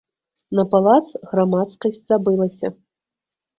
[0.59, 2.75] На палац грамадскасць забылася.